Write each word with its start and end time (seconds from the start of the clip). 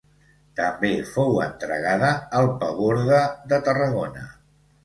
També 0.59 0.89
fou 1.09 1.35
entregada 1.47 2.09
al 2.39 2.49
Paborde 2.65 3.23
de 3.53 3.61
Tarragona. 3.69 4.29